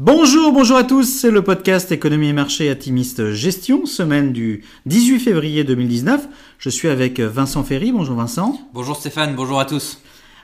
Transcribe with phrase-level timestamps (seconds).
[0.00, 5.18] Bonjour, bonjour à tous, c'est le podcast Économie et Marché Atimiste Gestion, semaine du 18
[5.18, 6.28] février 2019.
[6.56, 8.60] Je suis avec Vincent Ferry, bonjour Vincent.
[8.72, 10.00] Bonjour Stéphane, bonjour à tous.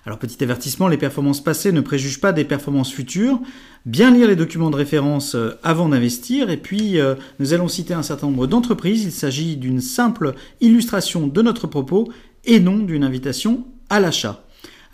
[0.06, 3.40] Alors petit avertissement, les performances passées ne préjugent pas des performances futures.
[3.86, 6.50] Bien lire les documents de référence euh, avant d'investir.
[6.50, 9.04] Et puis euh, nous allons citer un certain nombre d'entreprises.
[9.04, 12.08] Il s'agit d'une simple illustration de notre propos
[12.44, 14.44] et non d'une invitation à l'achat.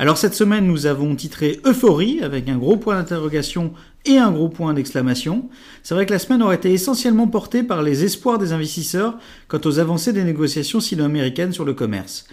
[0.01, 3.75] Alors cette semaine, nous avons titré Euphorie avec un gros point d'interrogation
[4.07, 5.49] et un gros point d'exclamation.
[5.83, 9.19] C'est vrai que la semaine aurait été essentiellement portée par les espoirs des investisseurs
[9.49, 12.27] quant aux avancées des négociations sino-américaines sur le commerce.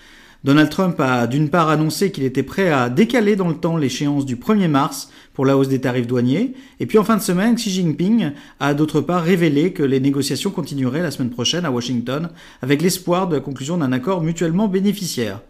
[0.44, 4.26] Donald Trump a d'une part annoncé qu'il était prêt à décaler dans le temps l'échéance
[4.26, 7.56] du 1er mars pour la hausse des tarifs douaniers, et puis en fin de semaine,
[7.56, 12.30] Xi Jinping a d'autre part révélé que les négociations continueraient la semaine prochaine à Washington
[12.62, 15.42] avec l'espoir de la conclusion d'un accord mutuellement bénéficiaire.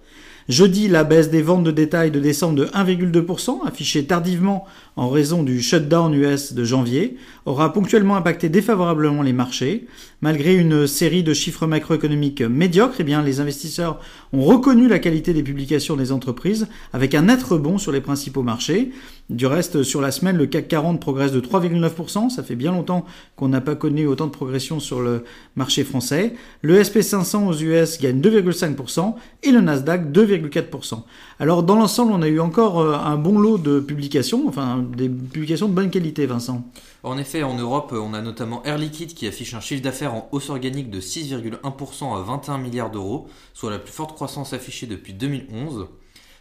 [0.50, 4.66] Jeudi, la baisse des ventes de détail de décembre de 1,2%, affichée tardivement
[4.96, 9.88] en raison du shutdown US de janvier, aura ponctuellement impacté défavorablement les marchés.
[10.22, 14.00] Malgré une série de chiffres macroéconomiques médiocres, eh les investisseurs
[14.32, 18.42] ont reconnu la qualité des publications des entreprises avec un net rebond sur les principaux
[18.42, 18.92] marchés.
[19.30, 22.30] Du reste, sur la semaine, le CAC 40 progresse de 3,9%.
[22.30, 25.26] Ça fait bien longtemps qu'on n'a pas connu autant de progression sur le
[25.58, 26.34] marché français.
[26.62, 31.04] Le SP500 aux US gagne 2,5% et le Nasdaq 2,4%.
[31.40, 35.10] Alors, dans l'ensemble, on a eu encore euh, un bon lot de publications, enfin, des
[35.10, 36.64] publications de bonne qualité, Vincent.
[37.04, 40.30] En effet, en Europe, on a notamment Air Liquide qui affiche un chiffre d'affaires en
[40.32, 45.14] hausse organique de 6,1% à 21 milliards d'euros, soit la plus forte croissance affichée depuis
[45.14, 45.88] 2011.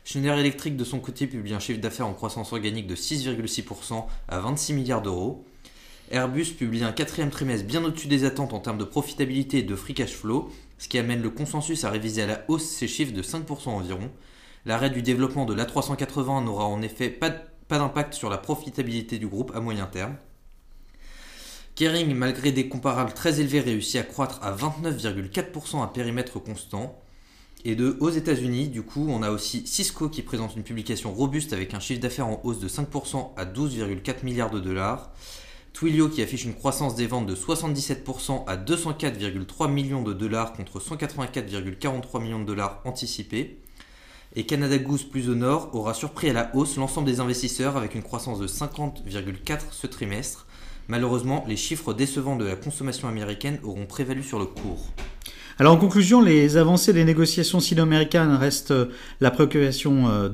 [0.04, 4.38] Schneider Electric de son côté publie un chiffre d'affaires en croissance organique de 6,6% à
[4.38, 5.44] 26 milliards d'euros.
[6.10, 9.74] Airbus publie un quatrième trimestre bien au-dessus des attentes en termes de profitabilité et de
[9.74, 13.12] free cash flow, ce qui amène le consensus à réviser à la hausse ses chiffres
[13.12, 14.10] de 5% environ.
[14.66, 19.26] L'arrêt du développement de l'A380 n'aura en effet pas, pas d'impact sur la profitabilité du
[19.26, 20.16] groupe à moyen terme.
[21.74, 26.98] Kering, malgré des comparables très élevés, réussit à croître à 29,4% à périmètre constant.
[27.64, 31.52] Et de aux États-Unis, du coup, on a aussi Cisco qui présente une publication robuste
[31.52, 35.12] avec un chiffre d'affaires en hausse de 5% à 12,4 milliards de dollars.
[35.76, 40.80] Twilio qui affiche une croissance des ventes de 77% à 204,3 millions de dollars contre
[40.80, 43.58] 184,43 millions de dollars anticipés.
[44.36, 47.94] Et Canada Goose plus au nord aura surpris à la hausse l'ensemble des investisseurs avec
[47.94, 50.46] une croissance de 50,4 ce trimestre.
[50.88, 54.94] Malheureusement, les chiffres décevants de la consommation américaine auront prévalu sur le cours.
[55.58, 58.86] Alors en conclusion, les avancées des négociations sino-américaines restent euh,
[59.22, 60.28] la préoccupation euh,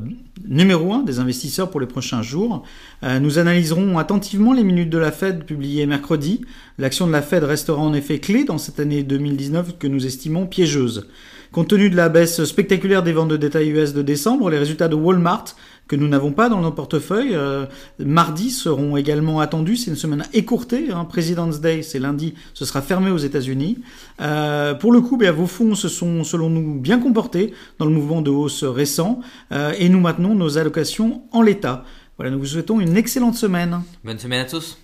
[0.49, 2.65] numéro un des investisseurs pour les prochains jours.
[3.05, 6.41] Euh, nous analyserons attentivement les minutes de la Fed publiées mercredi.
[6.77, 10.47] L'action de la Fed restera en effet clé dans cette année 2019 que nous estimons
[10.47, 11.07] piégeuse.
[11.53, 14.89] Compte tenu de la baisse spectaculaire des ventes de détail US de décembre, les résultats
[14.89, 15.45] de Walmart,
[15.87, 17.67] que nous n'avons pas dans nos portefeuilles, euh,
[17.99, 19.77] mardi seront également attendus.
[19.77, 20.91] C'est une semaine écourtée.
[20.91, 21.05] Hein.
[21.05, 23.81] President's Day, c'est lundi, ce sera fermé aux États-Unis.
[24.23, 27.93] Euh, pour le coup, bien, vos fonds se sont, selon nous, bien comportés dans le
[27.93, 29.21] mouvement de hausse récent
[29.53, 31.85] euh, et nous maintenons nos allocations en l'état.
[32.17, 33.83] Voilà, nous vous souhaitons une excellente semaine.
[34.03, 34.82] Bonne semaine à tous.